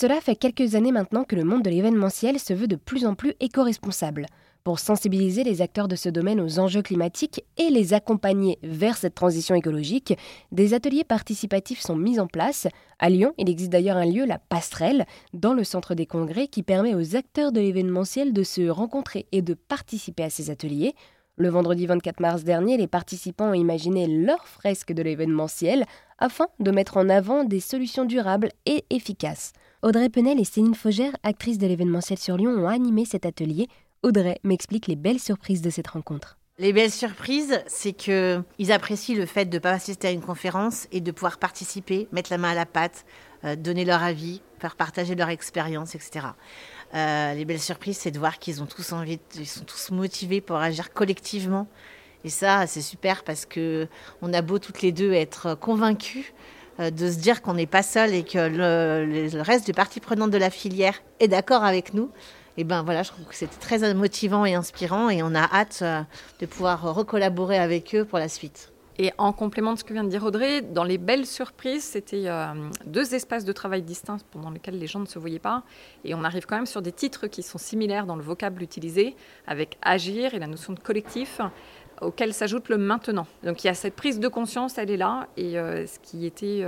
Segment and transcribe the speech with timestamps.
[0.00, 3.14] Cela fait quelques années maintenant que le monde de l'événementiel se veut de plus en
[3.14, 4.24] plus éco-responsable.
[4.64, 9.14] Pour sensibiliser les acteurs de ce domaine aux enjeux climatiques et les accompagner vers cette
[9.14, 10.16] transition écologique,
[10.52, 12.66] des ateliers participatifs sont mis en place.
[12.98, 15.04] À Lyon, il existe d'ailleurs un lieu, la Passerelle,
[15.34, 19.42] dans le centre des congrès, qui permet aux acteurs de l'événementiel de se rencontrer et
[19.42, 20.94] de participer à ces ateliers.
[21.36, 25.84] Le vendredi 24 mars dernier, les participants ont imaginé leur fresque de l'événementiel
[26.18, 29.52] afin de mettre en avant des solutions durables et efficaces.
[29.82, 33.66] Audrey Penel et Céline Faugère, actrices de l'événementiel sur Lyon, ont animé cet atelier
[34.02, 36.36] Audrey m'explique les belles surprises de cette rencontre.
[36.58, 40.20] Les belles surprises, c'est que ils apprécient le fait de ne pas assister à une
[40.20, 43.06] conférence et de pouvoir participer, mettre la main à la pâte,
[43.44, 46.26] euh, donner leur avis, faire partager leur expérience, etc.
[46.94, 50.42] Euh, les belles surprises, c'est de voir qu'ils ont tous envie, ils sont tous motivés
[50.42, 51.66] pour agir collectivement.
[52.22, 53.88] Et ça, c'est super parce que
[54.20, 56.34] on a beau toutes les deux être convaincus
[56.80, 60.38] de se dire qu'on n'est pas seul et que le, reste des parties prenantes de
[60.38, 62.10] la filière est d'accord avec nous
[62.56, 65.80] et ben voilà, je trouve que c'était très motivant et inspirant et on a hâte
[65.82, 66.02] euh,
[66.40, 68.72] de pouvoir recollaborer avec eux pour la suite.
[68.98, 72.24] Et en complément de ce que vient de dire Audrey, dans les belles surprises, c'était
[72.26, 72.52] euh,
[72.84, 75.62] deux espaces de travail distincts pendant lesquels les gens ne se voyaient pas.
[76.04, 79.16] Et on arrive quand même sur des titres qui sont similaires dans le vocable utilisé,
[79.46, 81.40] avec agir et la notion de collectif,
[82.00, 83.26] auquel s'ajoute le maintenant.
[83.42, 85.28] Donc il y a cette prise de conscience, elle est là.
[85.36, 86.64] Et euh, ce qui était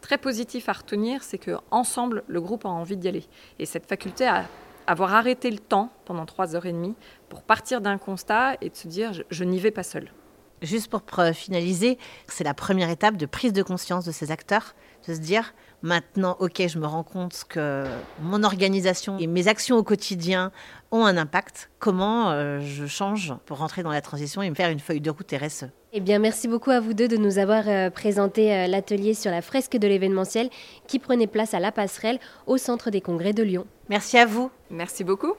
[0.00, 3.24] très positif à retenir, c'est que ensemble, le groupe a envie d'y aller.
[3.58, 4.44] Et cette faculté à
[4.86, 6.96] avoir arrêté le temps pendant trois heures et demie
[7.28, 10.10] pour partir d'un constat et de se dire je, n'y vais pas seul.
[10.62, 11.02] Juste pour
[11.34, 14.74] finaliser, c'est la première étape de prise de conscience de ces acteurs,
[15.06, 17.84] de se dire maintenant, ok, je me rends compte que
[18.20, 20.52] mon organisation et mes actions au quotidien
[20.90, 21.70] ont un impact.
[21.78, 25.10] Comment euh, je change pour rentrer dans la transition et me faire une feuille de
[25.10, 25.66] route RSE?
[25.92, 29.30] Eh bien, merci beaucoup à vous deux de nous avoir euh, présenté euh, l'atelier sur
[29.30, 30.50] la fresque de l'événementiel
[30.86, 33.66] qui prenait place à la passerelle au centre des congrès de Lyon.
[33.88, 34.50] Merci à vous.
[34.70, 35.34] Merci beaucoup.